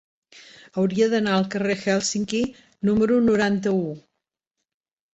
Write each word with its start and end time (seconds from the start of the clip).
Hauria 0.83 1.09
d'anar 1.11 1.35
al 1.41 1.45
carrer 1.57 1.77
d'Hèlsinki 1.83 2.41
número 2.91 3.23
noranta-u. 3.31 3.89